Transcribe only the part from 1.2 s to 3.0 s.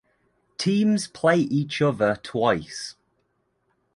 each other twice.